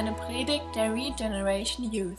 [0.00, 2.16] eine Predigt der Regeneration Youth.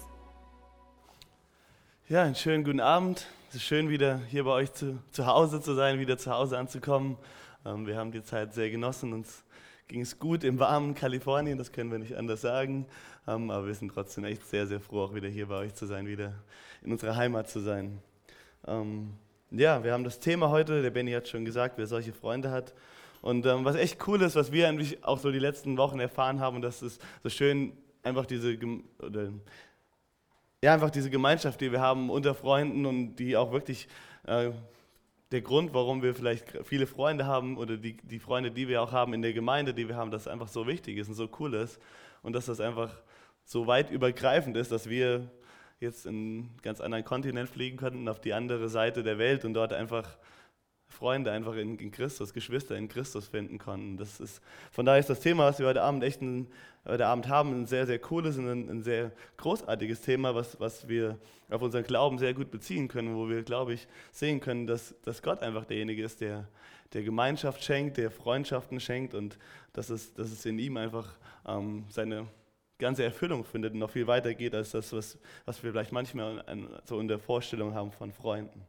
[2.10, 3.26] Ja, einen schönen guten Abend.
[3.50, 6.60] Es ist schön, wieder hier bei euch zu, zu Hause zu sein, wieder zu Hause
[6.60, 7.18] anzukommen.
[7.66, 9.14] Ähm, wir haben die Zeit sehr genossen.
[9.14, 9.44] Uns
[9.88, 12.86] ging es gut im warmen Kalifornien, das können wir nicht anders sagen.
[13.28, 15.88] Ähm, aber wir sind trotzdem echt sehr, sehr froh, auch wieder hier bei euch zu
[15.88, 16.36] sein, wieder
[16.84, 17.98] in unserer Heimat zu sein.
[18.68, 19.14] Ähm,
[19.50, 22.76] ja, wir haben das Thema heute, der Benny hat schon gesagt, wer solche Freunde hat.
[23.22, 26.40] Und ähm, was echt cool ist, was wir eigentlich auch so die letzten Wochen erfahren
[26.40, 28.58] haben, und das ist so schön, einfach diese,
[29.00, 29.32] oder,
[30.64, 33.88] ja, einfach diese Gemeinschaft, die wir haben unter Freunden und die auch wirklich
[34.26, 34.52] äh,
[35.32, 38.92] der Grund, warum wir vielleicht viele Freunde haben oder die, die Freunde, die wir auch
[38.92, 41.30] haben in der Gemeinde, die wir haben, dass es einfach so wichtig ist und so
[41.40, 41.80] cool ist
[42.22, 42.92] und dass das einfach
[43.46, 45.32] so weit übergreifend ist, dass wir
[45.80, 49.54] jetzt in einen ganz anderen Kontinent fliegen könnten, auf die andere Seite der Welt und
[49.54, 50.18] dort einfach
[50.92, 53.98] Freunde einfach in, in, Christus, Geschwister in Christus finden konnten.
[53.98, 56.48] Das ist, von daher ist das Thema, was wir heute Abend echt ein,
[56.86, 60.88] heute Abend haben, ein sehr, sehr cooles und ein, ein, sehr großartiges Thema, was, was
[60.88, 61.18] wir
[61.50, 65.22] auf unseren Glauben sehr gut beziehen können, wo wir, glaube ich, sehen können, dass, dass
[65.22, 66.48] Gott einfach derjenige ist, der,
[66.94, 69.38] der Gemeinschaft schenkt, der Freundschaften schenkt und
[69.74, 71.18] dass es, dass es in ihm einfach
[71.48, 72.28] ähm, seine
[72.78, 76.44] ganze Erfüllung findet und noch viel weiter geht als das, was, was wir vielleicht manchmal
[76.84, 78.66] so in der Vorstellung haben von Freunden.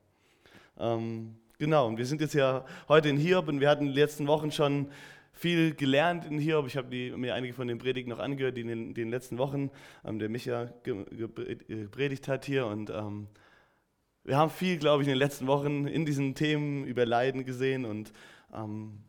[0.78, 3.96] Ähm, Genau, und wir sind jetzt ja heute in Hiob und wir hatten in den
[3.96, 4.90] letzten Wochen schon
[5.32, 6.66] viel gelernt in Hiob.
[6.66, 9.70] Ich habe mir einige von den Predigten noch angehört, die in den, den letzten Wochen
[10.04, 12.66] ähm, der Micha gepredigt hat hier.
[12.66, 13.28] Und ähm,
[14.24, 17.84] wir haben viel, glaube ich, in den letzten Wochen in diesen Themen über Leiden gesehen
[17.84, 18.12] und
[18.52, 19.02] ähm,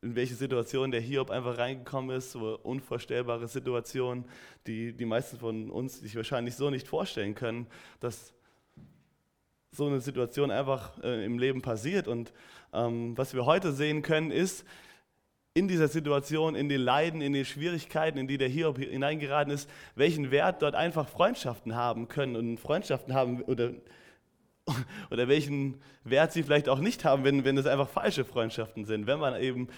[0.00, 4.24] in welche Situation der Hiob einfach reingekommen ist, so unvorstellbare Situationen,
[4.66, 7.66] die die meisten von uns sich wahrscheinlich so nicht vorstellen können,
[8.00, 8.34] dass
[9.72, 12.08] so eine Situation einfach äh, im Leben passiert.
[12.08, 12.32] Und
[12.72, 14.64] ähm, was wir heute sehen können, ist,
[15.58, 19.68] in dieser Situation, in den Leiden, in den Schwierigkeiten, in die der Hiob hineingeraten ist,
[19.96, 23.72] welchen Wert dort einfach Freundschaften haben können und Freundschaften haben oder,
[25.10, 29.08] oder welchen Wert sie vielleicht auch nicht haben, wenn, wenn es einfach falsche Freundschaften sind.
[29.08, 29.68] Wenn man eben,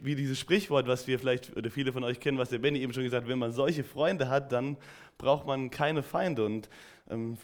[0.00, 2.92] wie dieses Sprichwort, was wir vielleicht oder viele von euch kennen, was der Benny eben
[2.92, 4.76] schon gesagt hat, wenn man solche Freunde hat, dann
[5.18, 6.44] braucht man keine Feinde.
[6.44, 6.68] Und
[7.10, 7.38] ähm,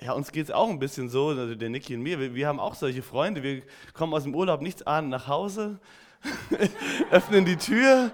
[0.00, 2.46] ja, uns geht es auch ein bisschen so, also der Niki und mir, wir, wir,
[2.46, 3.62] haben auch solche Freunde, wir
[3.94, 5.78] kommen aus dem Urlaub nichts ahnen nach Hause,
[7.10, 8.12] öffnen die Tür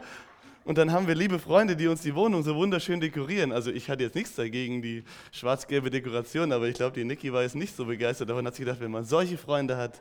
[0.65, 3.51] und dann haben wir liebe Freunde, die uns die Wohnung so wunderschön dekorieren.
[3.51, 7.43] Also ich hatte jetzt nichts dagegen, die schwarz-gelbe Dekoration, aber ich glaube, die Niki war
[7.43, 10.01] jetzt nicht so begeistert davon, hat sich gedacht, wenn man solche Freunde hat,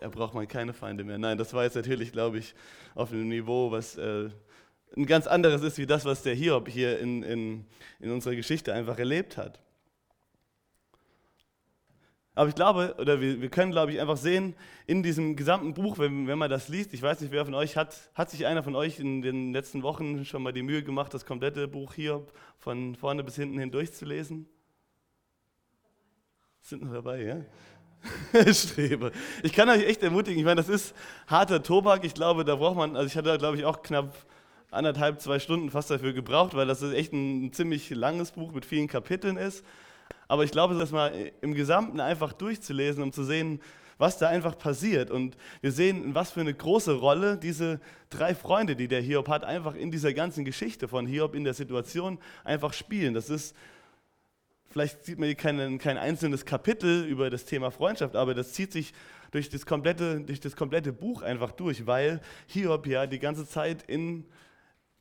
[0.00, 1.18] da braucht man keine Feinde mehr.
[1.18, 2.54] Nein, das war jetzt natürlich, glaube ich,
[2.96, 4.30] auf einem Niveau, was äh,
[4.96, 7.64] ein ganz anderes ist, wie das, was der Hiob hier in, in,
[8.00, 9.60] in unserer Geschichte einfach erlebt hat.
[12.34, 14.54] Aber ich glaube, oder wir, wir können, glaube ich, einfach sehen,
[14.86, 17.76] in diesem gesamten Buch, wenn, wenn man das liest, ich weiß nicht, wer von euch
[17.76, 21.12] hat, hat sich einer von euch in den letzten Wochen schon mal die Mühe gemacht,
[21.12, 22.24] das komplette Buch hier
[22.58, 24.48] von vorne bis hinten hindurch zu lesen?
[26.62, 27.44] Sind noch dabei, ja?
[28.52, 29.12] Strebe.
[29.42, 30.94] Ich kann euch echt ermutigen, ich meine, das ist
[31.26, 32.04] harter Tobak.
[32.04, 34.14] Ich glaube, da braucht man, also ich hatte da, glaube ich, auch knapp
[34.70, 38.64] anderthalb, zwei Stunden fast dafür gebraucht, weil das echt ein, ein ziemlich langes Buch mit
[38.64, 39.64] vielen Kapiteln ist.
[40.28, 43.60] Aber ich glaube, das mal im Gesamten einfach durchzulesen, um zu sehen,
[44.00, 45.10] was da einfach passiert.
[45.10, 49.44] Und wir sehen, was für eine große Rolle diese drei Freunde, die der Hiob hat,
[49.44, 53.12] einfach in dieser ganzen Geschichte von Hiob in der Situation einfach spielen.
[53.12, 53.54] Das ist,
[54.70, 58.72] vielleicht sieht man hier kein, kein einzelnes Kapitel über das Thema Freundschaft, aber das zieht
[58.72, 58.94] sich
[59.32, 63.82] durch das komplette, durch das komplette Buch einfach durch, weil Hiob ja die ganze Zeit
[63.86, 64.24] in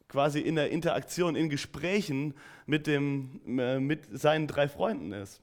[0.09, 2.33] quasi in der Interaktion, in Gesprächen
[2.65, 5.41] mit, dem, äh, mit seinen drei Freunden ist.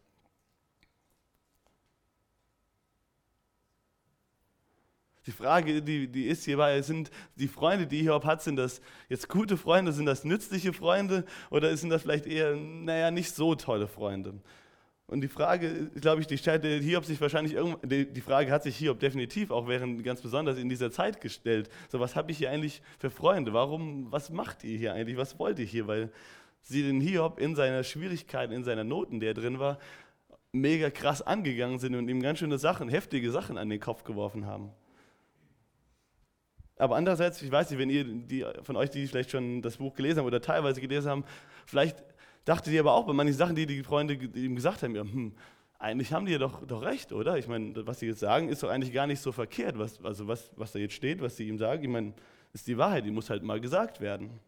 [5.27, 9.29] Die Frage, die, die ist hierbei, sind die Freunde, die Hiob hat, sind das jetzt
[9.29, 13.89] gute Freunde, sind das nützliche Freunde oder sind das vielleicht eher, naja, nicht so tolle
[13.89, 14.35] Freunde?
[15.09, 18.77] Und die Frage, glaube ich, die stellte Hiob sich wahrscheinlich irgendwann, die Frage hat sich
[18.77, 21.71] Hiob definitiv auch während ganz besonders in dieser Zeit gestellt.
[21.89, 23.53] So, was habe ich hier eigentlich für Freunde?
[23.53, 25.17] Warum, was macht ihr hier eigentlich?
[25.17, 25.87] Was wollt ihr hier?
[25.87, 26.11] Weil
[26.61, 29.79] sie den Hiob in seiner Schwierigkeit, in seiner Noten, der drin war,
[30.51, 34.47] mega krass angegangen sind und ihm ganz schöne Sachen, heftige Sachen an den Kopf geworfen
[34.47, 34.73] haben.
[36.79, 39.95] Aber andererseits, ich weiß nicht, wenn ihr die, von euch, die vielleicht schon das Buch
[39.95, 41.25] gelesen haben oder teilweise gelesen haben,
[41.65, 42.03] vielleicht
[42.47, 45.35] dachte die aber auch bei manchen Sachen, die die Freunde ihm gesagt haben, ja, hm,
[45.79, 47.37] eigentlich haben die ja doch, doch recht, oder?
[47.37, 49.79] Ich meine, was sie jetzt sagen, ist doch eigentlich gar nicht so verkehrt.
[49.79, 52.15] Was, also was, was da jetzt steht, was sie ihm sagen, ich meine,
[52.55, 54.41] ist die Wahrheit, die muss halt mal gesagt werden.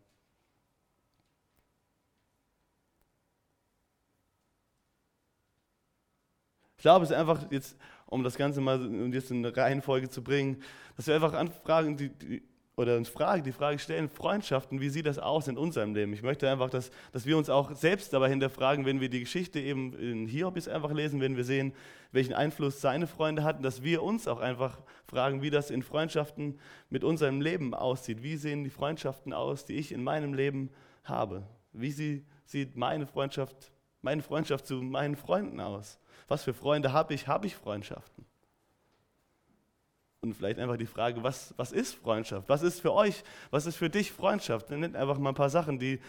[6.76, 8.80] Ich glaube, es ist einfach jetzt, um das Ganze mal
[9.12, 10.62] jetzt in eine Reihenfolge zu bringen,
[10.96, 12.42] dass wir einfach anfragen, die, die,
[12.78, 16.12] oder uns Frage, die Frage stellen, Freundschaften, wie sieht das aus in unserem Leben?
[16.12, 19.58] Ich möchte einfach, dass, dass wir uns auch selbst dabei hinterfragen, wenn wir die Geschichte
[19.58, 21.72] eben in Hiob jetzt einfach lesen, wenn wir sehen,
[22.12, 24.78] welchen Einfluss seine Freunde hatten, dass wir uns auch einfach
[25.08, 28.22] fragen, wie das in Freundschaften mit unserem Leben aussieht.
[28.22, 30.70] Wie sehen die Freundschaften aus, die ich in meinem Leben
[31.02, 31.42] habe?
[31.72, 33.72] Wie sie, sieht meine Freundschaft,
[34.02, 35.98] meine Freundschaft zu meinen Freunden aus?
[36.28, 37.26] Was für Freunde habe ich?
[37.26, 38.24] Habe ich Freundschaften?
[40.20, 42.48] Und vielleicht einfach die Frage, was, was ist Freundschaft?
[42.48, 44.70] Was ist für euch, was ist für dich Freundschaft?
[44.70, 46.00] Nennt einfach mal ein paar Sachen, die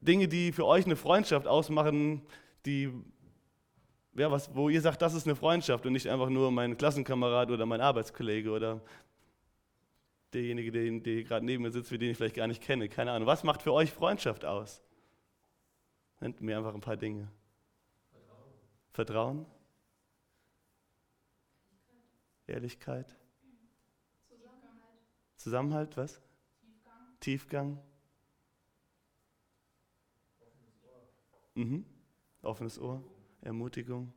[0.00, 2.22] Dinge, die für euch eine Freundschaft ausmachen,
[2.64, 2.92] die,
[4.14, 7.50] ja, was, wo ihr sagt, das ist eine Freundschaft und nicht einfach nur mein Klassenkamerad
[7.50, 8.80] oder mein Arbeitskollege oder
[10.32, 12.88] derjenige, der, der gerade neben mir sitzt, für den ich vielleicht gar nicht kenne.
[12.88, 13.26] Keine Ahnung.
[13.26, 14.82] Was macht für euch Freundschaft aus?
[16.20, 17.28] Nennt mir einfach ein paar Dinge.
[18.12, 18.52] Vertrauen.
[18.92, 19.46] Vertrauen.
[22.46, 23.16] Ehrlichkeit.
[25.40, 26.20] Zusammenhalt, was?
[27.18, 27.78] Tiefgang.
[27.78, 27.78] Tiefgang.
[30.42, 31.64] Offenes Ohr.
[31.64, 31.84] Mhm.
[32.42, 33.02] Offenes Ohr.
[33.40, 34.12] Ermutigung.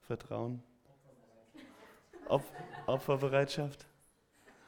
[0.00, 0.62] Vertrauen.
[2.26, 2.42] Vertrauen.
[2.86, 3.84] Opferbereitschaft.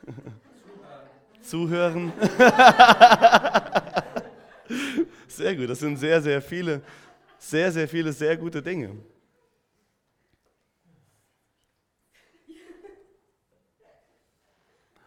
[1.41, 2.13] Zuhören.
[5.27, 6.83] sehr gut, das sind sehr, sehr viele,
[7.39, 8.99] sehr, sehr viele, sehr gute Dinge.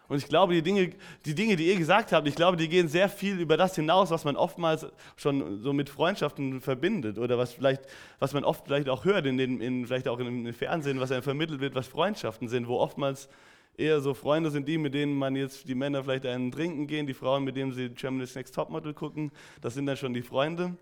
[0.07, 0.91] Und ich glaube, die Dinge,
[1.25, 4.11] die Dinge, die ihr gesagt habt, ich glaube, die gehen sehr viel über das hinaus,
[4.11, 4.85] was man oftmals
[5.17, 7.81] schon so mit Freundschaften verbindet oder was vielleicht,
[8.19, 11.23] was man oft vielleicht auch hört, in den, in, vielleicht auch im Fernsehen, was einem
[11.23, 13.29] vermittelt wird, was Freundschaften sind, wo oftmals
[13.77, 17.07] eher so Freunde sind die, mit denen man jetzt die Männer vielleicht einen trinken gehen,
[17.07, 19.31] die Frauen, mit denen sie Germany's Next Topmodel gucken,
[19.61, 20.77] das sind dann schon die Freunde.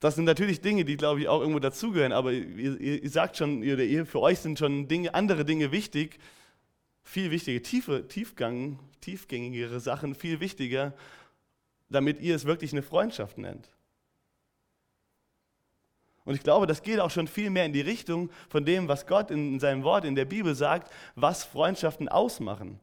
[0.00, 3.62] Das sind natürlich Dinge, die, glaube ich, auch irgendwo dazugehören, aber ihr, ihr, sagt schon,
[3.62, 6.18] ihr, für euch sind schon Dinge, andere Dinge wichtig,
[7.04, 10.94] viel wichtiger, tiefe, Tiefgang, tiefgängigere Sachen, viel wichtiger,
[11.88, 13.68] damit ihr es wirklich eine Freundschaft nennt.
[16.24, 19.06] Und ich glaube, das geht auch schon viel mehr in die Richtung von dem, was
[19.06, 22.80] Gott in seinem Wort in der Bibel sagt, was Freundschaften ausmachen.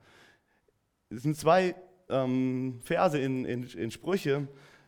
[1.09, 1.75] Es sind zwei
[2.09, 4.47] ähm, Verse in, in, in Sprüche,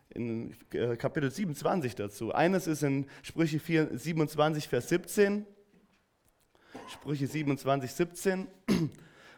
[0.10, 2.32] in äh, Kapitel 27 dazu.
[2.32, 5.48] Eines ist in Sprüche 4, 27, Vers 17.
[6.90, 8.48] Sprüche 27, 17.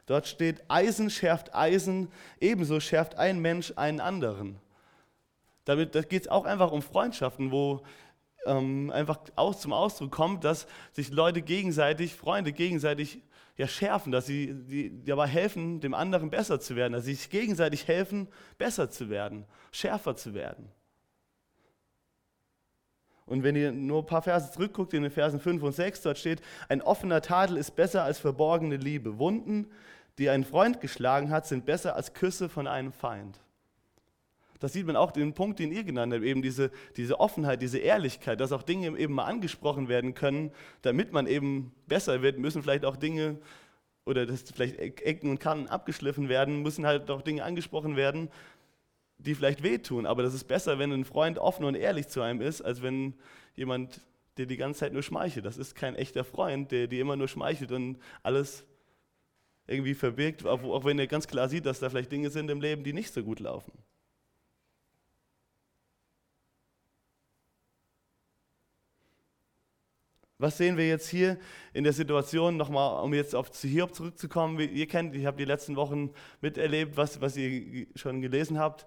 [0.05, 4.59] Dort steht, Eisen schärft Eisen, ebenso schärft ein Mensch einen anderen.
[5.65, 7.81] Damit geht es auch einfach um Freundschaften, wo
[8.45, 13.21] ähm, einfach aus, zum Ausdruck kommt, dass sich Leute gegenseitig, Freunde gegenseitig
[13.57, 17.29] ja, schärfen, dass sie die dabei helfen, dem anderen besser zu werden, dass sie sich
[17.29, 20.69] gegenseitig helfen, besser zu werden, schärfer zu werden.
[23.25, 26.17] Und wenn ihr nur ein paar Verse zurückguckt, in den Versen 5 und 6, dort
[26.17, 29.17] steht, ein offener Tadel ist besser als verborgene Liebe.
[29.17, 29.67] Wunden,
[30.17, 33.39] die ein Freund geschlagen hat, sind besser als Küsse von einem Feind.
[34.59, 37.79] Das sieht man auch den Punkt, den ihr genannt habt, eben diese, diese Offenheit, diese
[37.79, 40.51] Ehrlichkeit, dass auch Dinge eben mal angesprochen werden können,
[40.81, 43.37] damit man eben besser wird, müssen vielleicht auch Dinge
[44.05, 48.29] oder dass vielleicht Ecken und Kanten abgeschliffen werden, müssen halt auch Dinge angesprochen werden,
[49.17, 50.05] die vielleicht wehtun.
[50.05, 53.15] Aber das ist besser, wenn ein Freund offen und ehrlich zu einem ist, als wenn
[53.55, 54.01] jemand,
[54.37, 55.45] der die ganze Zeit nur schmeichelt.
[55.45, 58.65] Das ist kein echter Freund, der dir immer nur schmeichelt und alles
[59.67, 62.83] irgendwie verbirgt, auch wenn er ganz klar sieht, dass da vielleicht Dinge sind im Leben,
[62.83, 63.71] die nicht so gut laufen.
[70.37, 71.39] Was sehen wir jetzt hier
[71.73, 74.59] in der Situation, nochmal, um jetzt auf Hiob zurückzukommen?
[74.59, 78.85] Ihr kennt, ich habe die letzten Wochen miterlebt, was, was ihr schon gelesen habt.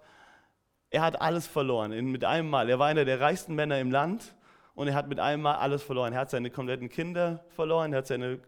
[0.90, 2.70] Er hat alles verloren, mit einem Mal.
[2.70, 4.34] Er war einer der reichsten Männer im Land
[4.74, 6.12] und er hat mit einem Mal alles verloren.
[6.12, 8.40] Er hat seine kompletten Kinder verloren, er hat seine,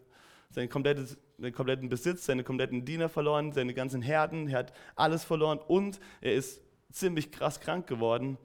[0.51, 5.25] sein komplettes, seinen kompletten Besitz, seine kompletten Diener verloren, seine ganzen Herden, er hat alles
[5.25, 8.39] verloren und er ist ziemlich krass krank geworden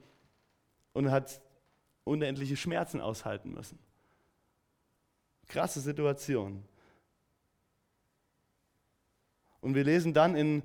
[0.92, 1.40] und hat
[2.04, 3.78] unendliche Schmerzen aushalten müssen.
[5.48, 6.64] Krasse Situation.
[9.60, 10.62] Und wir lesen dann in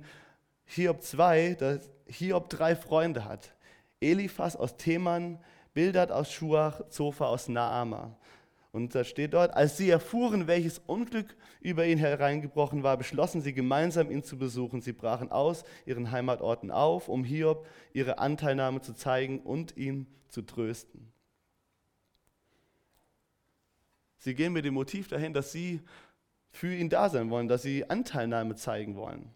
[0.74, 3.54] Hiob 2, dass Hiob drei Freunde hat.
[4.00, 5.38] Eliphas aus Teman,
[5.74, 8.16] Bildad aus Schuach, Zophar aus Naama.
[8.72, 13.52] Und da steht dort, als sie erfuhren, welches Unglück über ihn hereingebrochen war, beschlossen sie
[13.52, 14.80] gemeinsam, ihn zu besuchen.
[14.80, 20.40] Sie brachen aus ihren Heimatorten auf, um Hiob ihre Anteilnahme zu zeigen und ihn zu
[20.40, 21.12] trösten.
[24.16, 25.82] Sie gehen mit dem Motiv dahin, dass sie
[26.50, 29.34] für ihn da sein wollen, dass sie Anteilnahme zeigen wollen.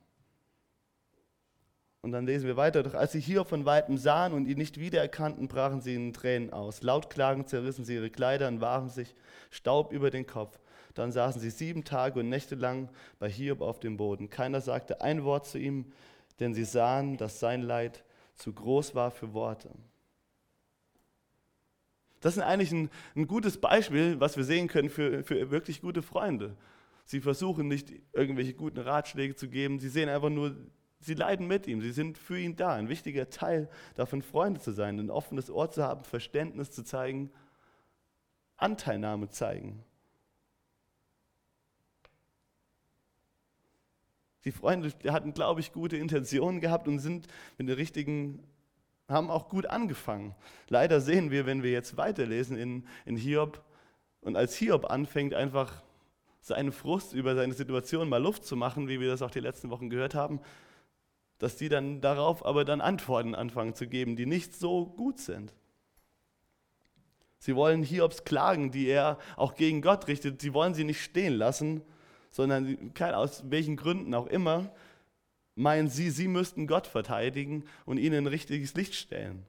[2.06, 4.78] Und dann lesen wir weiter, doch als sie hier von weitem sahen und ihn nicht
[4.78, 6.84] wiedererkannten, brachen sie in Tränen aus.
[6.84, 9.12] Laut klagend zerrissen sie ihre Kleider und warfen sich
[9.50, 10.56] Staub über den Kopf.
[10.94, 14.30] Dann saßen sie sieben Tage und Nächte lang bei Hiob auf dem Boden.
[14.30, 15.86] Keiner sagte ein Wort zu ihm,
[16.38, 18.04] denn sie sahen, dass sein Leid
[18.36, 19.70] zu groß war für Worte.
[22.20, 26.02] Das ist eigentlich ein, ein gutes Beispiel, was wir sehen können für, für wirklich gute
[26.02, 26.56] Freunde.
[27.04, 30.54] Sie versuchen nicht irgendwelche guten Ratschläge zu geben, sie sehen einfach nur,
[31.00, 32.74] sie leiden mit ihm, sie sind für ihn da.
[32.74, 37.30] Ein wichtiger Teil davon, Freunde zu sein, ein offenes Ohr zu haben, Verständnis zu zeigen,
[38.56, 39.84] Anteilnahme zeigen.
[44.44, 47.26] Die Freunde hatten, glaube ich, gute Intentionen gehabt und sind
[47.58, 48.44] mit der richtigen,
[49.08, 50.36] haben auch gut angefangen.
[50.68, 53.62] Leider sehen wir, wenn wir jetzt weiterlesen in, in Hiob,
[54.20, 55.82] und als Hiob anfängt, einfach
[56.40, 59.70] seinen Frust über seine Situation mal Luft zu machen, wie wir das auch die letzten
[59.70, 60.40] Wochen gehört haben,
[61.38, 65.54] dass die dann darauf aber dann Antworten anfangen zu geben, die nicht so gut sind.
[67.38, 71.34] Sie wollen Hiobs Klagen, die er auch gegen Gott richtet, sie wollen sie nicht stehen
[71.34, 71.82] lassen,
[72.30, 74.72] sondern aus welchen Gründen auch immer,
[75.54, 79.44] meinen sie, sie müssten Gott verteidigen und ihn in ein richtiges Licht stellen.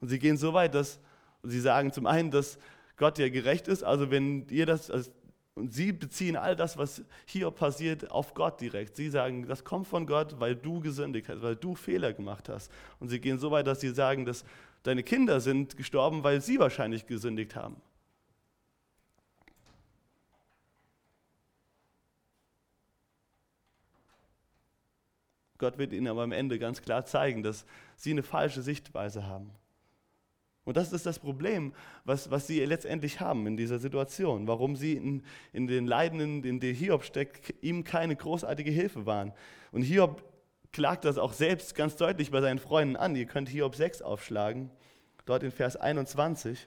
[0.00, 1.00] Und sie gehen so weit, dass
[1.42, 2.58] sie sagen zum einen, dass
[2.96, 5.10] Gott ja gerecht ist, also wenn ihr das, also
[5.56, 8.94] und sie beziehen all das, was hier passiert, auf Gott direkt.
[8.94, 12.70] Sie sagen, das kommt von Gott, weil du gesündigt hast, weil du Fehler gemacht hast.
[13.00, 14.44] Und sie gehen so weit, dass sie sagen, dass
[14.82, 17.80] deine Kinder sind gestorben, weil sie wahrscheinlich gesündigt haben.
[25.56, 27.64] Gott wird ihnen aber am Ende ganz klar zeigen, dass
[27.96, 29.50] sie eine falsche Sichtweise haben.
[30.66, 31.72] Und das ist das Problem,
[32.04, 36.58] was, was sie letztendlich haben in dieser Situation, warum sie in, in den Leiden, in
[36.58, 39.32] denen Hiob steckt, ihm keine großartige Hilfe waren.
[39.70, 40.24] Und Hiob
[40.72, 43.14] klagt das auch selbst ganz deutlich bei seinen Freunden an.
[43.14, 44.70] Ihr könnt Hiob 6 aufschlagen,
[45.24, 46.66] dort in Vers 21.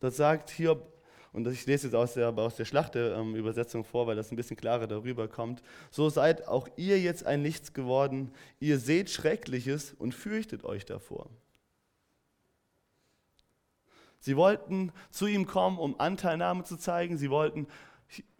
[0.00, 0.92] Dort sagt Hiob,
[1.32, 4.86] und ich lese jetzt aus der, aus der Schlachte-Übersetzung vor, weil das ein bisschen klarer
[4.86, 5.62] darüber kommt.
[5.90, 8.30] So seid auch ihr jetzt ein Nichts geworden.
[8.60, 11.30] Ihr seht Schreckliches und fürchtet euch davor.
[14.20, 17.16] Sie wollten zu ihm kommen, um Anteilnahme zu zeigen.
[17.16, 17.66] Sie wollten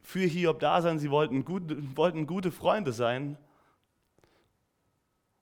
[0.00, 0.99] für Hiob da sein.
[0.99, 3.37] Sie wollten gute, wollten gute Freunde sein.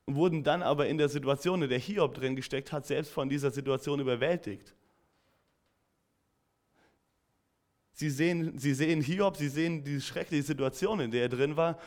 [0.07, 3.29] Und wurden dann aber in der Situation, in der Hiob drin gesteckt hat, selbst von
[3.29, 4.75] dieser Situation überwältigt.
[7.95, 11.79] Sie sehen, sie sehen Hiob, sie sehen die schreckliche Situation, in der er drin war.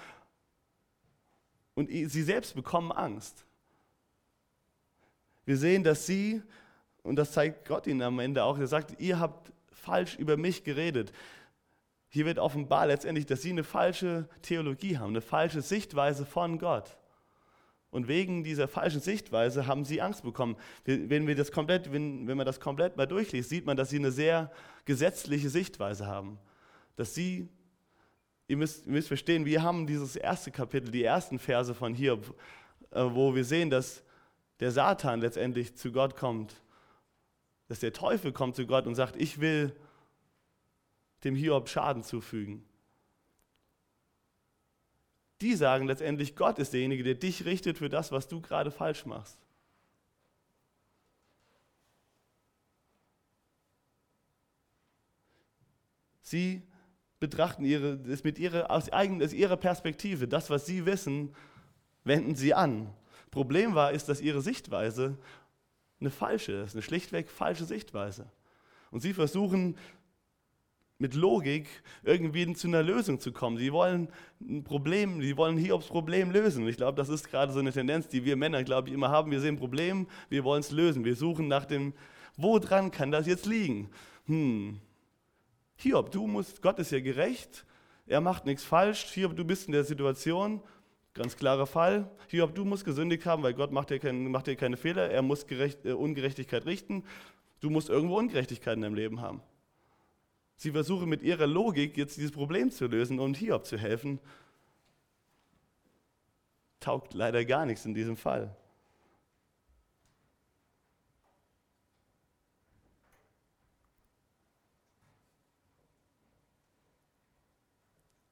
[1.76, 3.46] Und sie selbst bekommen Angst.
[5.46, 6.42] Wir sehen, dass sie
[7.08, 8.60] und das zeigt Gott ihnen am Ende auch.
[8.60, 11.14] Er sagt, ihr habt falsch über mich geredet.
[12.10, 16.98] Hier wird offenbar letztendlich, dass sie eine falsche Theologie haben, eine falsche Sichtweise von Gott.
[17.90, 20.58] Und wegen dieser falschen Sichtweise haben sie Angst bekommen.
[20.84, 23.98] Wenn, wir das komplett, wenn, wenn man das komplett mal durchliest, sieht man, dass sie
[23.98, 24.52] eine sehr
[24.84, 26.38] gesetzliche Sichtweise haben.
[26.98, 27.48] Dass sie,
[28.48, 32.20] ihr müsst, ihr müsst verstehen, wir haben dieses erste Kapitel, die ersten Verse von hier,
[32.92, 34.04] äh, wo wir sehen, dass
[34.60, 36.62] der Satan letztendlich zu Gott kommt
[37.68, 39.76] dass der Teufel kommt zu Gott und sagt, ich will
[41.24, 42.64] dem Hiob Schaden zufügen.
[45.42, 49.06] Die sagen letztendlich, Gott ist derjenige, der dich richtet für das, was du gerade falsch
[49.06, 49.38] machst.
[56.22, 56.62] Sie
[57.20, 61.34] betrachten ihre, das mit ihrer, aus, eigen, aus ihrer Perspektive, das, was sie wissen,
[62.04, 62.94] wenden sie an.
[63.32, 65.18] Problem war, ist, dass ihre Sichtweise
[66.00, 68.30] eine falsche ist, eine schlichtweg falsche Sichtweise.
[68.92, 69.78] Und sie versuchen
[71.00, 71.68] mit Logik
[72.04, 73.58] irgendwie zu einer Lösung zu kommen.
[73.58, 74.10] Sie wollen
[74.42, 76.68] ein Problem, sie wollen Hiobs Problem lösen.
[76.68, 79.30] Ich glaube, das ist gerade so eine Tendenz, die wir Männer, glaube ich, immer haben.
[79.30, 81.06] Wir sehen ein Problem, wir wollen es lösen.
[81.06, 81.94] Wir suchen nach dem,
[82.36, 83.90] wo dran kann das jetzt liegen?
[84.26, 84.80] Hm.
[85.76, 87.66] Hiob, du musst, Gott ist ja gerecht,
[88.08, 89.06] er macht nichts falsch.
[89.14, 90.62] Hiob, du bist in der Situation,
[91.18, 92.12] Ganz klarer Fall.
[92.28, 95.10] Hiob, du musst gesündigt haben, weil Gott macht dir, kein, macht dir keine Fehler.
[95.10, 97.04] Er muss Gerecht, äh, Ungerechtigkeit richten.
[97.60, 99.42] Du musst irgendwo Ungerechtigkeit in deinem Leben haben.
[100.58, 104.20] Sie versuchen mit ihrer Logik jetzt dieses Problem zu lösen und Hiob zu helfen.
[106.80, 108.56] Taugt leider gar nichts in diesem Fall.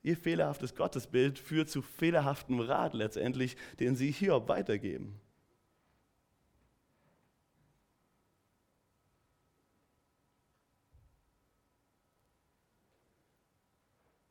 [0.06, 5.20] Ihr fehlerhaftes Gottesbild führt zu fehlerhaftem Rat letztendlich, den sie Hiob weitergeben.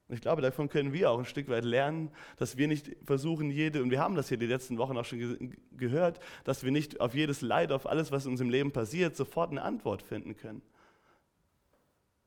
[0.08, 3.82] ich glaube, davon können wir auch ein Stück weit lernen, dass wir nicht versuchen, jede,
[3.82, 7.00] und wir haben das hier die letzten Wochen auch schon ge gehört, dass wir nicht
[7.00, 10.62] auf jedes Leid, auf alles, was in unserem Leben passiert, sofort eine Antwort finden können.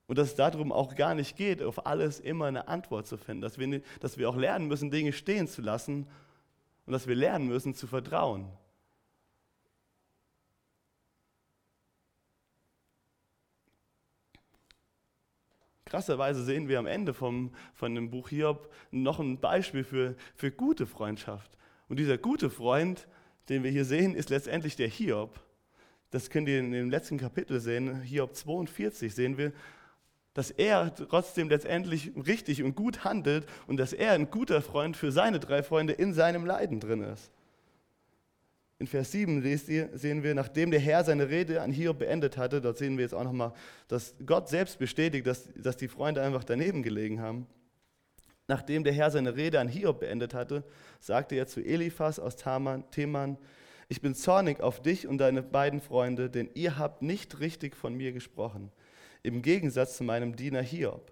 [0.08, 3.42] Und dass es darum auch gar nicht geht, auf alles immer eine Antwort zu finden.
[3.42, 6.08] Dass wir, dass wir auch lernen müssen, Dinge stehen zu lassen
[6.86, 8.48] und dass wir lernen müssen zu vertrauen.
[15.88, 20.52] Krasserweise sehen wir am Ende vom, von dem Buch Hiob noch ein Beispiel für, für
[20.52, 21.58] gute Freundschaft.
[21.88, 23.08] Und dieser gute Freund,
[23.50, 25.40] den wir hier sehen, ist letztendlich der Hiob.
[26.12, 29.54] Das könnt ihr in dem letzten Kapitel sehen, Hiob 42 sehen wir,
[30.38, 35.12] dass er trotzdem letztendlich richtig und gut handelt und dass er ein guter Freund für
[35.12, 37.32] seine drei Freunde in seinem Leiden drin ist.
[38.77, 42.77] In Vers 7 sehen wir, nachdem der Herr seine Rede an Hiob beendet hatte, dort
[42.77, 43.51] sehen wir jetzt auch nochmal,
[43.88, 47.48] dass Gott selbst bestätigt, dass, dass die Freunde einfach daneben gelegen haben.
[48.48, 50.63] Nachdem der Herr seine Rede an Hiob beendet hatte,
[51.00, 53.39] sagte er zu Eliphas aus Teman,
[53.89, 57.96] ich bin zornig auf dich und deine beiden Freunde, denn ihr habt nicht richtig von
[57.96, 58.72] mir gesprochen,
[59.24, 61.12] im Gegensatz zu meinem Diener Hiob.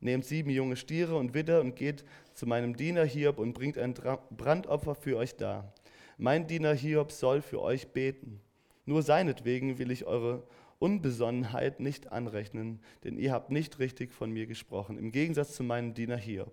[0.00, 3.94] Nehmt sieben junge Stiere und Widder und geht zu meinem Diener Hiob und bringt ein
[3.94, 5.72] Brandopfer für euch dar.
[6.16, 8.40] Mein Diener Hiob soll für euch beten.
[8.84, 10.44] Nur seinetwegen will ich eure
[10.78, 15.94] Unbesonnenheit nicht anrechnen, denn ihr habt nicht richtig von mir gesprochen, im Gegensatz zu meinem
[15.94, 16.52] Diener Hiob.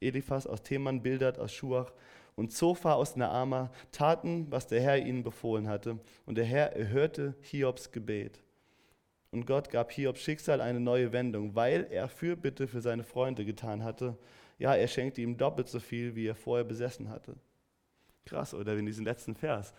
[0.00, 1.92] Eliphas aus Theman, Bildert aus Schuach
[2.34, 7.36] und Zophar aus Naama taten, was der Herr ihnen befohlen hatte, und der Herr erhörte
[7.42, 8.42] Hiobs Gebet.
[9.32, 13.82] Und Gott gab Hiobs Schicksal eine neue Wendung, weil er Fürbitte für seine Freunde getan
[13.82, 14.16] hatte.
[14.58, 17.34] Ja, er schenkte ihm doppelt so viel, wie er vorher besessen hatte.
[18.26, 19.74] Krass, oder in diesem letzten Vers.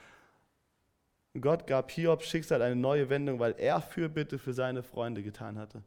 [1.39, 5.83] Gott gab Hiobs Schicksal eine neue Wendung, weil er Fürbitte für seine Freunde getan hatte.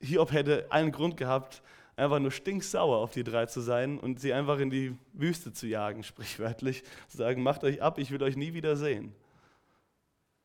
[0.00, 1.62] Hiob hätte einen Grund gehabt,
[1.96, 5.66] einfach nur stinksauer auf die drei zu sein und sie einfach in die Wüste zu
[5.66, 6.82] jagen, sprichwörtlich.
[7.08, 9.14] Zu sagen, macht euch ab, ich will euch nie wieder sehen.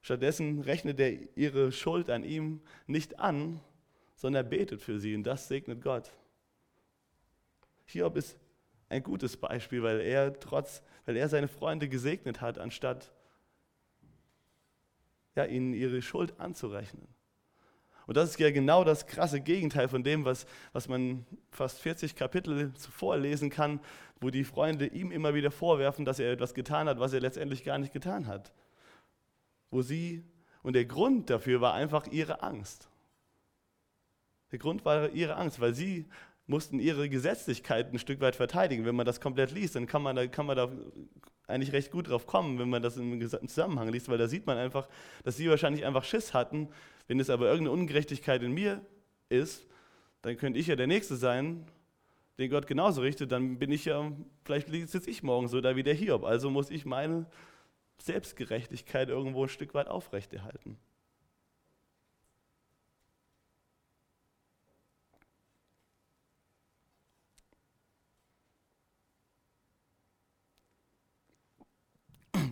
[0.04, 3.62] Stattdessen rechnet er ihre Schuld an ihm nicht an,
[4.16, 6.12] sondern er betet für sie und das segnet Gott.
[7.86, 8.38] Hiob ist
[8.90, 13.14] ein gutes Beispiel, weil er trotz, weil er seine Freunde gesegnet hat, anstatt
[15.36, 17.08] ja, ihnen ihre Schuld anzurechnen.
[18.06, 22.18] Und das ist ja genau das krasse Gegenteil von dem, was, was man fast 40
[22.18, 23.80] Kapitel zuvor lesen kann,
[24.20, 27.64] wo die Freunde ihm immer wieder vorwerfen, dass er etwas getan hat, was er letztendlich
[27.64, 28.52] gar nicht getan hat.
[29.74, 30.24] Wo sie,
[30.62, 32.88] und der Grund dafür war einfach ihre Angst.
[34.52, 36.06] Der Grund war ihre Angst, weil sie
[36.46, 38.86] mussten ihre Gesetzlichkeit ein Stück weit verteidigen.
[38.86, 40.70] Wenn man das komplett liest, dann kann man da, kann man da
[41.48, 44.60] eigentlich recht gut drauf kommen, wenn man das im Zusammenhang liest, weil da sieht man
[44.60, 44.88] einfach,
[45.24, 46.70] dass sie wahrscheinlich einfach Schiss hatten.
[47.08, 48.86] Wenn es aber irgendeine Ungerechtigkeit in mir
[49.30, 49.66] ist,
[50.22, 51.66] dann könnte ich ja der Nächste sein,
[52.38, 54.12] den Gott genauso richtet, dann bin ich ja,
[54.46, 56.26] vielleicht sitze ich morgen so da wie der Hiob.
[56.26, 57.26] Also muss ich meine
[58.04, 60.78] Selbstgerechtigkeit irgendwo ein Stück weit aufrechterhalten.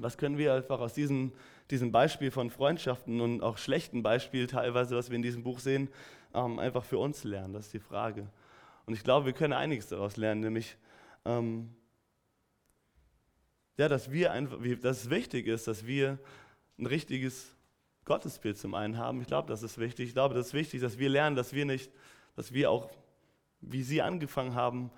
[0.01, 1.31] was können wir einfach aus diesem,
[1.69, 5.89] diesem Beispiel von Freundschaften und auch schlechten Beispiel teilweise, was wir in diesem Buch sehen,
[6.33, 7.53] ähm, einfach für uns lernen?
[7.53, 8.27] Das ist die Frage.
[8.85, 10.75] Und ich glaube, wir können einiges daraus lernen, nämlich,
[11.25, 11.75] ähm,
[13.77, 16.19] ja, dass, wir einfach, dass es wichtig ist, dass wir
[16.77, 17.55] ein richtiges
[18.05, 19.21] Gottesbild zum einen haben.
[19.21, 20.09] Ich glaube, das ist wichtig.
[20.09, 21.91] Ich glaube, das ist wichtig, dass wir lernen, dass wir nicht,
[22.35, 22.89] dass wir auch,
[23.61, 24.91] wie Sie angefangen haben,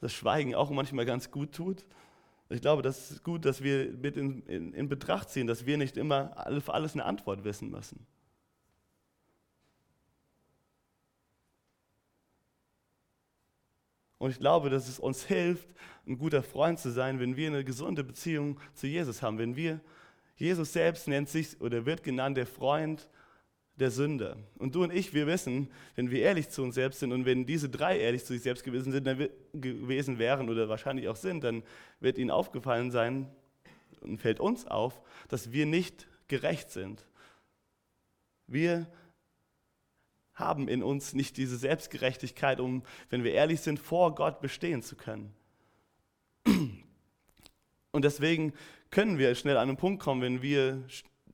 [0.00, 1.84] das Schweigen auch manchmal ganz gut tut,
[2.48, 5.76] ich glaube, das ist gut, dass wir mit in, in, in Betracht ziehen, dass wir
[5.76, 8.06] nicht immer für alles eine Antwort wissen müssen.
[14.18, 15.68] Und ich glaube, dass es uns hilft,
[16.06, 19.38] ein guter Freund zu sein, wenn wir eine gesunde Beziehung zu Jesus haben.
[19.38, 19.80] Wenn wir,
[20.36, 23.08] Jesus selbst nennt sich oder wird genannt der Freund
[23.76, 24.36] der Sünde.
[24.56, 27.44] Und du und ich, wir wissen, wenn wir ehrlich zu uns selbst sind und wenn
[27.44, 31.44] diese drei ehrlich zu sich selbst gewesen sind, dann gewesen wären oder wahrscheinlich auch sind,
[31.44, 31.62] dann
[32.00, 33.28] wird ihnen aufgefallen sein
[34.00, 37.06] und fällt uns auf, dass wir nicht gerecht sind.
[38.46, 38.86] Wir
[40.36, 44.94] haben in uns nicht diese Selbstgerechtigkeit, um, wenn wir ehrlich sind, vor Gott bestehen zu
[44.94, 45.34] können.
[47.90, 48.52] Und deswegen
[48.90, 50.84] können wir schnell an einen Punkt kommen, wenn wir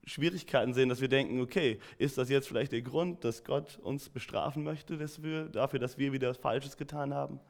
[0.05, 4.09] Schwierigkeiten sehen, dass wir denken, okay, ist das jetzt vielleicht der Grund, dass Gott uns
[4.09, 7.41] bestrafen möchte dass wir, dafür, dass wir wieder Falsches getan haben?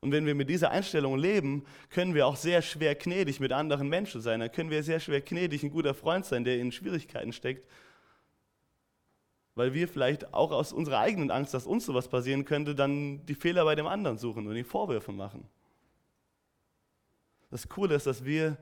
[0.00, 3.88] Und wenn wir mit dieser Einstellung leben, können wir auch sehr schwer gnädig mit anderen
[3.88, 4.40] Menschen sein.
[4.40, 7.68] Dann können wir sehr schwer gnädig ein guter Freund sein, der in Schwierigkeiten steckt.
[9.54, 13.34] Weil wir vielleicht auch aus unserer eigenen Angst, dass uns sowas passieren könnte, dann die
[13.34, 15.46] Fehler bei dem anderen suchen und die Vorwürfe machen.
[17.50, 18.56] Das Coole ist, dass wir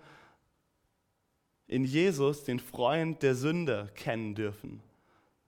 [1.68, 4.82] in Jesus den Freund der Sünder kennen dürfen.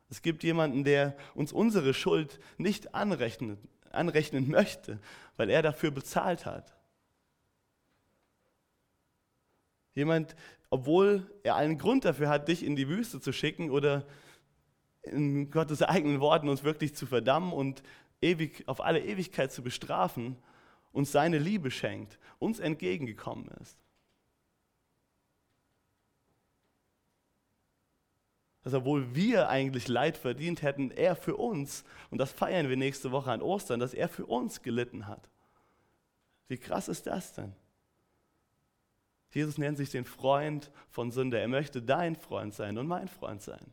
[0.08, 3.58] Es gibt jemanden, der uns unsere Schuld nicht anrechnen,
[3.90, 5.00] anrechnen möchte,
[5.36, 6.76] weil er dafür bezahlt hat.
[9.94, 10.36] Jemand,
[10.70, 14.06] obwohl er einen Grund dafür hat, dich in die Wüste zu schicken oder
[15.02, 17.82] in Gottes eigenen Worten uns wirklich zu verdammen und
[18.20, 20.36] ewig, auf alle Ewigkeit zu bestrafen,
[20.92, 23.78] uns seine Liebe schenkt, uns entgegengekommen ist.
[28.62, 33.10] Dass obwohl wir eigentlich Leid verdient hätten, er für uns, und das feiern wir nächste
[33.10, 35.28] Woche an Ostern, dass er für uns gelitten hat.
[36.46, 37.54] Wie krass ist das denn?
[39.32, 41.40] Jesus nennt sich den Freund von Sünder.
[41.40, 43.72] Er möchte dein Freund sein und mein Freund sein.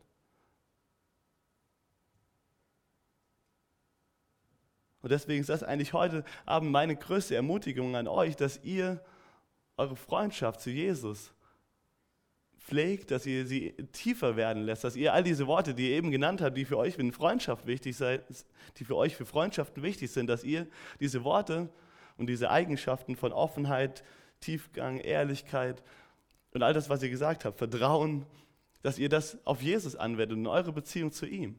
[5.02, 9.02] Und deswegen ist das eigentlich heute Abend meine größte Ermutigung an euch, dass ihr
[9.76, 11.32] eure Freundschaft zu Jesus
[12.58, 16.10] pflegt, dass ihr sie tiefer werden lässt, dass ihr all diese Worte, die ihr eben
[16.10, 18.22] genannt habt, die für euch für Freundschaft wichtig seid,
[18.76, 20.66] die für euch für Freundschaften wichtig sind, dass ihr
[21.00, 21.70] diese Worte
[22.18, 24.04] und diese Eigenschaften von Offenheit,
[24.40, 25.82] Tiefgang, Ehrlichkeit
[26.52, 28.26] und all das, was ihr gesagt habt, Vertrauen,
[28.82, 31.58] dass ihr das auf Jesus anwendet in eure Beziehung zu ihm.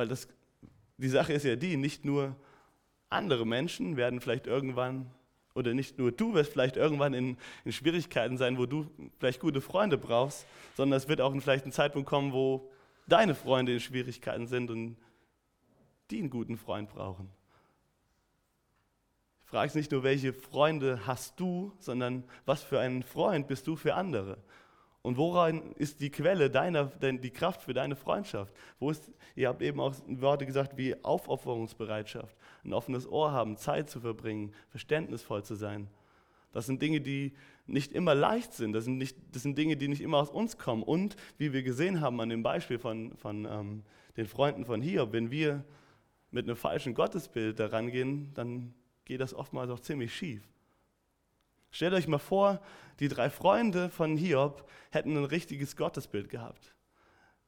[0.00, 0.28] Weil das,
[0.96, 2.34] die Sache ist ja die, nicht nur
[3.10, 5.10] andere Menschen werden vielleicht irgendwann,
[5.54, 7.36] oder nicht nur du wirst vielleicht irgendwann in,
[7.66, 8.86] in Schwierigkeiten sein, wo du
[9.18, 12.70] vielleicht gute Freunde brauchst, sondern es wird auch vielleicht ein Zeitpunkt kommen, wo
[13.08, 14.96] deine Freunde in Schwierigkeiten sind und
[16.10, 17.28] die einen guten Freund brauchen.
[19.44, 23.76] Ich frage nicht nur, welche Freunde hast du, sondern was für einen Freund bist du
[23.76, 24.38] für andere.
[25.02, 28.54] Und woran ist die Quelle deiner, die Kraft für deine Freundschaft?
[28.78, 33.88] Wo ist, ihr habt eben auch Worte gesagt wie Aufopferungsbereitschaft, ein offenes Ohr haben, Zeit
[33.88, 35.88] zu verbringen, verständnisvoll zu sein.
[36.52, 37.32] Das sind Dinge, die
[37.66, 38.72] nicht immer leicht sind.
[38.72, 40.82] Das sind, nicht, das sind Dinge, die nicht immer aus uns kommen.
[40.82, 43.82] Und wie wir gesehen haben an dem Beispiel von, von ähm,
[44.16, 45.64] den Freunden von Hiob, wenn wir
[46.30, 50.49] mit einem falschen Gottesbild daran gehen, dann geht das oftmals auch ziemlich schief.
[51.70, 52.60] Stellt euch mal vor,
[52.98, 56.74] die drei Freunde von Hiob hätten ein richtiges Gottesbild gehabt.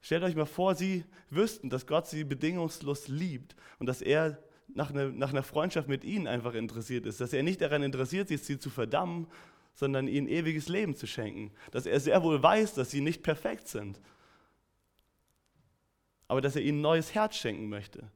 [0.00, 4.42] Stellt euch mal vor, sie wüssten, dass Gott sie bedingungslos liebt und dass er
[4.74, 7.20] nach einer, nach einer Freundschaft mit ihnen einfach interessiert ist.
[7.20, 9.26] Dass er nicht daran interessiert ist, sie zu verdammen,
[9.74, 11.52] sondern ihnen ewiges Leben zu schenken.
[11.70, 14.00] Dass er sehr wohl weiß, dass sie nicht perfekt sind.
[16.28, 18.10] Aber dass er ihnen ein neues Herz schenken möchte.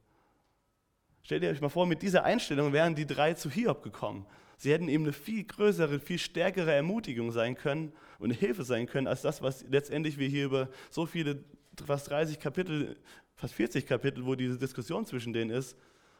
[1.23, 4.27] Stellt ihr euch mal vor, mit dieser Einstellung wären die drei zu Hiob gekommen.
[4.57, 9.07] Sie hätten ihm eine viel größere, viel stärkere Ermutigung sein können und Hilfe sein können,
[9.07, 11.45] als das, was letztendlich wir hier über so viele,
[11.85, 12.97] fast 30 Kapitel,
[13.35, 15.77] fast 40 Kapitel, wo diese Diskussion zwischen denen ist,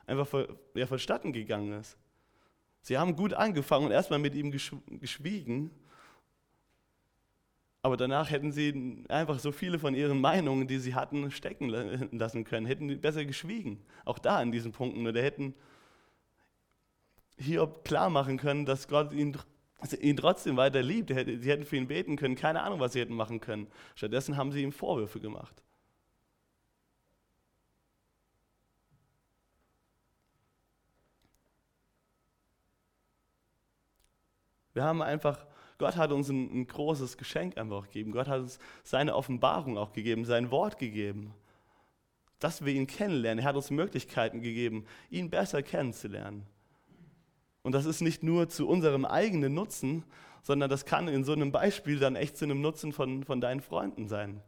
[0.07, 1.97] einfach ver, ja, verstatten gegangen ist.
[2.83, 5.71] Sie haben gut angefangen und erstmal mit ihm geschwiegen,
[7.87, 11.69] aber danach hätten sie einfach so viele von ihren Meinungen, die sie hatten, stecken
[12.11, 13.79] lassen können, hätten besser geschwiegen.
[14.05, 15.07] Auch da in diesen Punkten.
[15.07, 15.55] Oder hätten
[17.39, 19.37] Hiob klar machen können, dass Gott ihn,
[20.01, 21.11] ihn trotzdem weiter liebt.
[21.11, 23.67] Sie hätten für ihn beten können, keine Ahnung, was sie hätten machen können.
[23.95, 25.63] Stattdessen haben sie ihm Vorwürfe gemacht.
[34.77, 35.47] Wir haben einfach,
[35.79, 38.13] Gott hat uns ein, ein großes Geschenk einfach gegeben.
[38.13, 41.33] Gott hat uns seine Offenbarung auch gegeben, sein Wort gegeben,
[42.41, 43.43] dass wir ihn kennenlernen.
[43.43, 46.47] Er hat uns Möglichkeiten gegeben, ihn besser kennenzulernen.
[47.67, 50.05] Und das ist nicht nur zu unserem eigenen Nutzen,
[50.41, 53.61] sondern das kann in so einem Beispiel dann echt zu einem Nutzen von, von deinen
[53.61, 54.41] Freunden sein.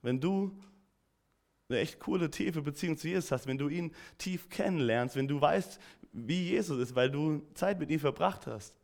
[0.00, 0.58] Wenn du
[1.68, 5.38] eine echt coole, tiefe Beziehung zu Jesus hast, wenn du ihn tief kennenlernst, wenn du
[5.38, 5.78] weißt,
[6.14, 8.74] wie Jesus ist, weil du Zeit mit ihm verbracht hast,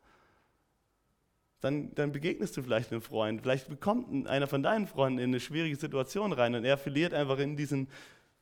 [1.59, 3.41] dann, dann begegnest du vielleicht einem Freund.
[3.41, 7.39] Vielleicht kommt einer von deinen Freunden in eine schwierige Situation rein und er verliert einfach
[7.39, 7.87] in diesen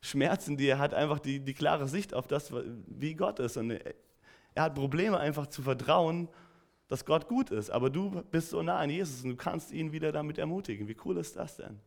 [0.01, 2.51] Schmerzen, die er hat, einfach die, die klare Sicht auf das,
[2.87, 3.55] wie Gott ist.
[3.55, 3.79] Und
[4.53, 6.27] er hat Probleme einfach zu vertrauen,
[6.87, 7.69] dass Gott gut ist.
[7.69, 10.87] Aber du bist so nah an Jesus und du kannst ihn wieder damit ermutigen.
[10.87, 11.79] Wie cool ist das denn?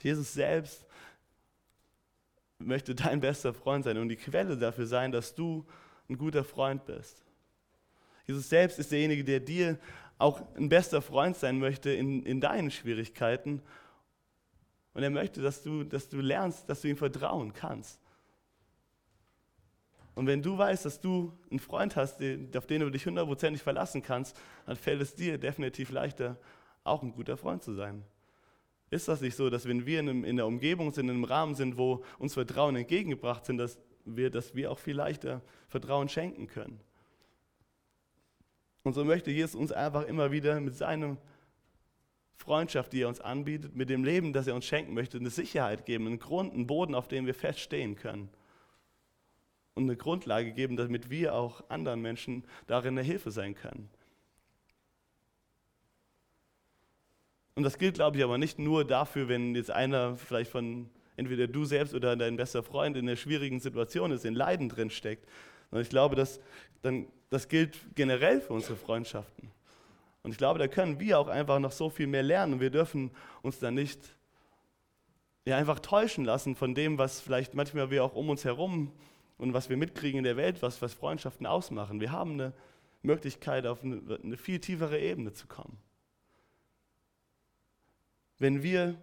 [0.00, 0.86] Jesus selbst
[2.58, 5.66] möchte dein bester Freund sein und die Quelle dafür sein, dass du
[6.08, 7.22] ein guter Freund bist.
[8.26, 9.78] Jesus selbst ist derjenige, der dir
[10.18, 13.62] auch ein bester Freund sein möchte in, in deinen Schwierigkeiten.
[14.94, 18.00] Und er möchte, dass du, dass du lernst, dass du ihm vertrauen kannst.
[20.16, 22.20] Und wenn du weißt, dass du einen Freund hast,
[22.56, 26.36] auf den du dich hundertprozentig verlassen kannst, dann fällt es dir definitiv leichter,
[26.82, 28.02] auch ein guter Freund zu sein.
[28.90, 31.76] Ist das nicht so, dass wenn wir in, der Umgebung sind, in einem Rahmen sind,
[31.76, 36.80] wo uns Vertrauen entgegengebracht sind, dass wir, dass wir auch viel leichter Vertrauen schenken können?
[38.88, 41.18] Und so möchte Jesus uns einfach immer wieder mit seiner
[42.36, 45.84] Freundschaft, die er uns anbietet, mit dem Leben, das er uns schenken möchte, eine Sicherheit
[45.84, 48.30] geben, einen Grund, einen Boden, auf dem wir feststehen können.
[49.74, 53.90] Und eine Grundlage geben, damit wir auch anderen Menschen darin eine Hilfe sein können.
[57.56, 61.46] Und das gilt, glaube ich, aber nicht nur dafür, wenn jetzt einer vielleicht von entweder
[61.46, 65.28] du selbst oder dein bester Freund in einer schwierigen Situation ist, in Leiden drin steckt.
[65.68, 66.40] Sondern ich glaube, dass
[66.80, 69.50] dann, das gilt generell für unsere Freundschaften.
[70.22, 72.70] Und ich glaube, da können wir auch einfach noch so viel mehr lernen und wir
[72.70, 73.10] dürfen
[73.42, 74.00] uns da nicht
[75.44, 78.92] ja, einfach täuschen lassen von dem, was vielleicht manchmal wir auch um uns herum
[79.38, 82.00] und was wir mitkriegen in der Welt, was, was Freundschaften ausmachen.
[82.00, 82.52] Wir haben eine
[83.02, 85.78] Möglichkeit, auf eine, eine viel tiefere Ebene zu kommen
[88.38, 88.96] wenn wir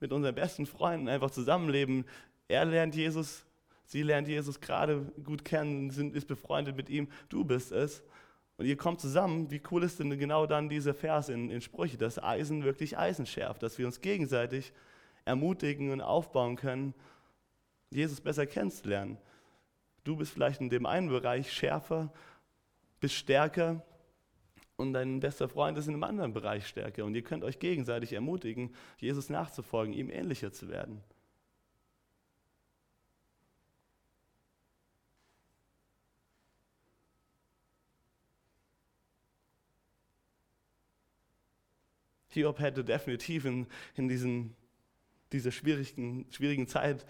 [0.00, 2.04] mit unseren besten Freunden einfach zusammenleben.
[2.48, 3.44] Er lernt Jesus,
[3.92, 8.02] sie lernt Jesus gerade gut kennen, sind, ist befreundet mit ihm, du bist es.
[8.56, 11.98] Und ihr kommt zusammen, wie cool ist denn genau dann dieser Vers in, in Sprüche,
[11.98, 14.72] dass Eisen wirklich Eisen schärft, dass wir uns gegenseitig
[15.26, 16.94] ermutigen und aufbauen können,
[17.90, 19.18] Jesus besser kennenzulernen.
[20.04, 22.10] Du bist vielleicht in dem einen Bereich schärfer,
[22.98, 23.84] bist stärker,
[24.76, 27.04] und dein bester Freund ist in einem anderen Bereich stärker.
[27.04, 31.04] Und ihr könnt euch gegenseitig ermutigen, Jesus nachzufolgen, ihm ähnlicher zu werden.
[42.34, 44.54] Hiob hätte definitiv in, in diesen,
[45.32, 47.06] dieser schwierigen, schwierigen Zeit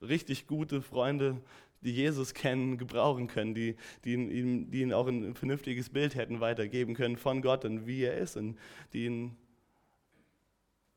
[0.00, 1.40] richtig gute Freunde
[1.82, 6.40] die Jesus kennen, gebrauchen können, die, die, ihn, die ihn auch ein vernünftiges Bild hätten
[6.40, 8.58] weitergeben können von Gott und wie er ist und
[8.92, 9.36] die ihn,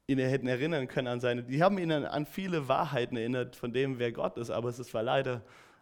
[0.08, 4.00] ihn hätten erinnern können an seine, die haben ihn an, viele Wahrheiten erinnert von dem,
[4.00, 5.42] wer Gott ist, aber es war leider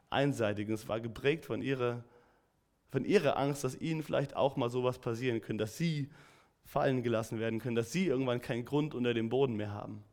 [0.09, 2.03] einseitig und es war geprägt von ihrer,
[2.91, 6.09] von ihrer Angst, dass ihnen vielleicht auch mal sowas passieren könnte, dass sie
[6.71, 10.05] fallen gelassen werden können, dass sie irgendwann keinen Grund unter dem Boden mehr haben.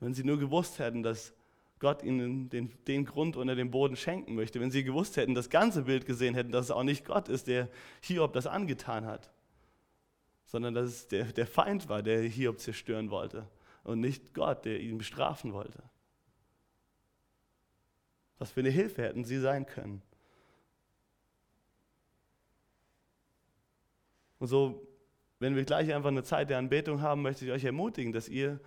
[0.00, 1.32] Wenn sie nur gewusst hätten, dass
[1.78, 4.60] Gott ihnen den, den Grund unter dem Boden schenken möchte.
[4.60, 7.46] Wenn sie gewusst hätten, das ganze Bild gesehen hätten, dass es auch nicht Gott ist,
[7.46, 7.68] der
[8.00, 9.30] Hiob das angetan hat,
[10.46, 13.48] sondern dass es der, der Feind war, der Hiob zerstören wollte
[13.84, 15.80] und nicht Gott, der ihn bestrafen wollte.
[18.38, 20.02] Was für eine Hilfe hätten sie sein können.
[24.40, 24.84] Und so,
[25.44, 28.60] wenn wir gleich einfach eine Zeit der Anbetung haben, möchte ich euch ermutigen, dass ihr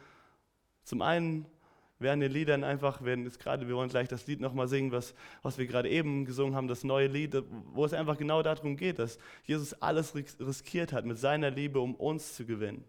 [0.84, 1.48] zum einen
[1.98, 5.16] während den Liedern einfach, werden jetzt gerade, wir wollen gleich das Lied nochmal singen, was,
[5.42, 7.36] was wir gerade eben gesungen haben, das neue Lied,
[7.74, 11.96] wo es einfach genau darum geht, dass Jesus alles riskiert hat mit seiner Liebe, um
[11.96, 12.84] uns zu gewinnen.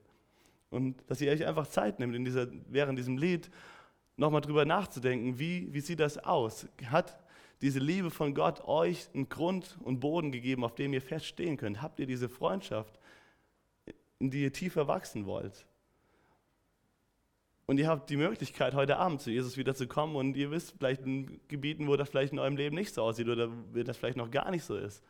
[0.68, 3.50] Und dass ihr euch einfach Zeit nimmt, in dieser, während diesem Lied
[4.18, 6.68] nochmal drüber nachzudenken, wie, wie sieht das aus?
[6.90, 7.18] Hat
[7.62, 11.80] diese Liebe von Gott euch einen Grund und Boden gegeben, auf dem ihr feststehen könnt?
[11.80, 12.98] Habt ihr diese Freundschaft,
[14.18, 15.66] in die ihr tiefer wachsen wollt?
[17.66, 20.72] Und ihr habt die Möglichkeit, heute Abend zu Jesus wieder zu kommen und ihr wisst
[20.78, 23.98] vielleicht in Gebieten, wo das vielleicht in eurem Leben nicht so aussieht oder wo das
[23.98, 25.04] vielleicht noch gar nicht so ist.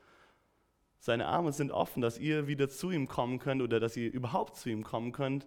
[0.98, 4.56] Seine Arme sind offen, dass ihr wieder zu ihm kommen könnt oder dass ihr überhaupt
[4.56, 5.46] zu ihm kommen könnt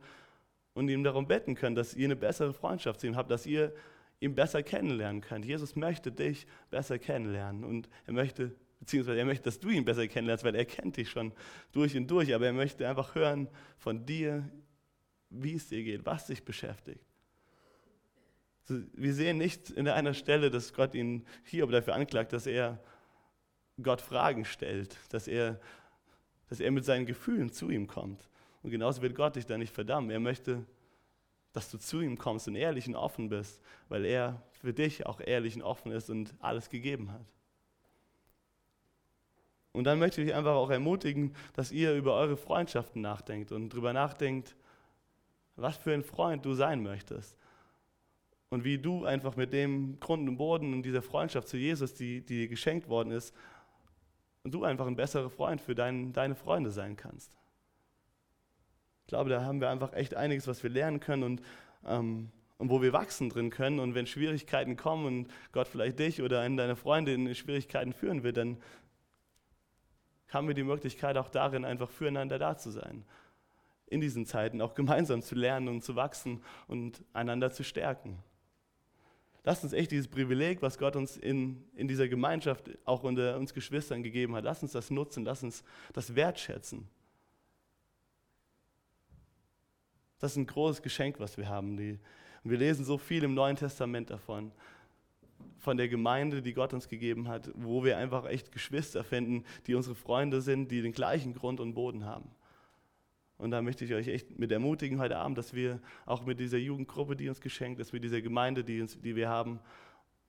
[0.73, 3.73] und ihm darum betten könnt, dass ihr eine bessere Freundschaft zu ihm habt, dass ihr
[4.21, 5.45] ihn besser kennenlernen könnt.
[5.45, 10.07] Jesus möchte dich besser kennenlernen und er möchte, beziehungsweise er möchte, dass du ihn besser
[10.07, 11.31] kennenlernst, weil er kennt dich schon
[11.71, 14.49] durch und durch, aber er möchte einfach hören von dir,
[15.29, 17.05] wie es dir geht, was dich beschäftigt.
[18.67, 22.83] Wir sehen nicht in einer Stelle, dass Gott ihn hier dafür anklagt, dass er
[23.81, 25.59] Gott Fragen stellt, dass er,
[26.49, 28.29] dass er mit seinen Gefühlen zu ihm kommt.
[28.63, 30.09] Und genauso wird Gott dich da nicht verdammen.
[30.09, 30.65] Er möchte,
[31.53, 35.19] dass du zu ihm kommst und ehrlich und offen bist, weil er für dich auch
[35.19, 37.25] ehrlich und offen ist und alles gegeben hat.
[39.73, 43.93] Und dann möchte ich einfach auch ermutigen, dass ihr über eure Freundschaften nachdenkt und darüber
[43.93, 44.55] nachdenkt,
[45.55, 47.37] was für ein Freund du sein möchtest.
[48.49, 52.19] Und wie du einfach mit dem Grund und Boden und dieser Freundschaft zu Jesus, die,
[52.21, 53.33] die dir geschenkt worden ist,
[54.43, 57.31] und du einfach ein besserer Freund für dein, deine Freunde sein kannst.
[59.05, 61.41] Ich glaube, da haben wir einfach echt einiges, was wir lernen können und,
[61.85, 63.79] ähm, und wo wir wachsen drin können.
[63.79, 68.23] Und wenn Schwierigkeiten kommen und Gott vielleicht dich oder einen deiner Freunde in Schwierigkeiten führen
[68.23, 68.57] will, dann
[70.31, 73.05] haben wir die Möglichkeit auch darin, einfach füreinander da zu sein
[73.91, 78.17] in diesen Zeiten auch gemeinsam zu lernen und zu wachsen und einander zu stärken.
[79.43, 83.53] Lasst uns echt dieses Privileg, was Gott uns in, in dieser Gemeinschaft, auch unter uns
[83.53, 85.63] Geschwistern gegeben hat, lasst uns das nutzen, lasst uns
[85.93, 86.87] das wertschätzen.
[90.19, 91.77] Das ist ein großes Geschenk, was wir haben.
[91.77, 94.51] Wir lesen so viel im Neuen Testament davon,
[95.61, 99.75] von der Gemeinde, die Gott uns gegeben hat, wo wir einfach echt Geschwister finden, die
[99.75, 102.29] unsere Freunde sind, die den gleichen Grund und Boden haben.
[103.37, 106.57] Und da möchte ich euch echt mit ermutigen heute Abend, dass wir auch mit dieser
[106.57, 109.59] Jugendgruppe, die uns geschenkt ist, mit dieser Gemeinde, die, uns, die wir haben,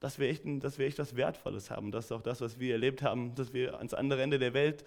[0.01, 1.92] dass wir, echt, dass wir echt was Wertvolles haben.
[1.92, 4.85] Das ist auch das, was wir erlebt haben, dass wir ans andere Ende der Welt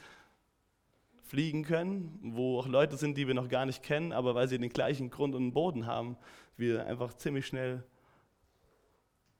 [1.23, 4.59] fliegen können, wo auch Leute sind, die wir noch gar nicht kennen, aber weil sie
[4.59, 6.17] den gleichen Grund und Boden haben,
[6.57, 7.83] wir einfach ziemlich schnell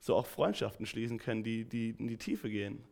[0.06, 2.84] so auch Freundschaften schließen können, die, die in die Tiefe gehen.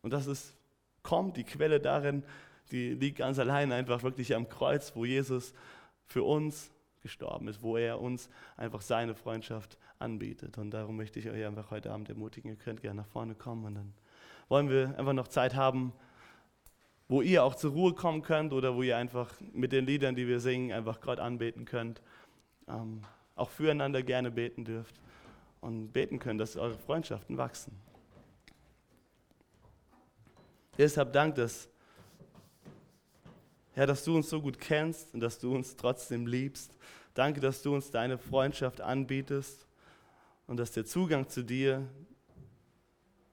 [0.00, 0.56] Und das ist,
[1.02, 2.24] kommt, die Quelle darin,
[2.70, 5.52] die liegt ganz allein einfach wirklich am Kreuz, wo Jesus
[6.06, 6.70] für uns
[7.02, 10.56] gestorben ist, wo er uns einfach seine Freundschaft anbietet.
[10.56, 13.66] Und darum möchte ich euch einfach heute Abend ermutigen, ihr könnt gerne nach vorne kommen
[13.66, 13.94] und dann
[14.48, 15.92] wollen wir einfach noch Zeit haben,
[17.06, 20.26] wo ihr auch zur Ruhe kommen könnt oder wo ihr einfach mit den Liedern, die
[20.26, 22.00] wir singen, einfach Gott anbeten könnt.
[22.66, 23.02] Ähm,
[23.36, 24.96] auch füreinander gerne beten dürft
[25.60, 27.72] und beten könnt, dass eure Freundschaften wachsen.
[30.78, 31.68] Deshalb dank, dass,
[33.72, 36.76] Herr, dass du uns so gut kennst und dass du uns trotzdem liebst.
[37.14, 39.66] Danke, dass du uns deine Freundschaft anbietest
[40.46, 41.86] und dass der Zugang zu dir,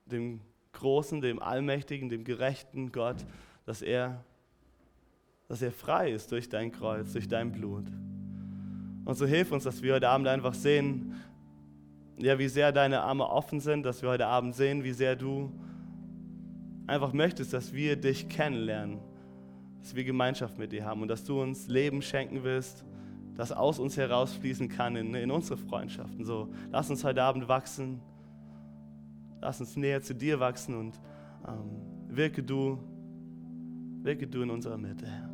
[0.06, 0.40] dem
[0.72, 3.24] Großen, dem Allmächtigen, dem gerechten Gott,
[3.64, 4.24] dass er,
[5.48, 7.86] dass er frei ist durch dein Kreuz, durch dein Blut.
[9.04, 11.14] Und so hilf uns, dass wir heute Abend einfach sehen,
[12.18, 15.52] ja, wie sehr deine Arme offen sind, dass wir heute Abend sehen, wie sehr du
[16.86, 18.98] einfach möchtest, dass wir dich kennenlernen,
[19.80, 22.84] dass wir Gemeinschaft mit dir haben und dass du uns Leben schenken willst,
[23.34, 26.24] das aus uns herausfließen kann in, in unsere Freundschaften.
[26.24, 28.00] So, lass uns heute Abend wachsen,
[29.40, 31.00] lass uns näher zu dir wachsen und
[31.46, 32.78] ähm, wirke du,
[34.02, 35.33] wirke du in unserer Mitte, Herr.